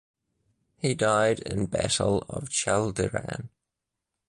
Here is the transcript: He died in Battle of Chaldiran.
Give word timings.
He 0.79 0.95
died 0.95 1.41
in 1.41 1.67
Battle 1.67 2.23
of 2.27 2.49
Chaldiran. 2.49 3.49